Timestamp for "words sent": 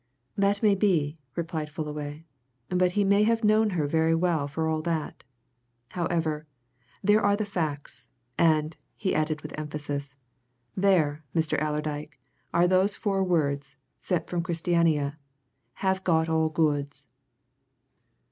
13.23-14.27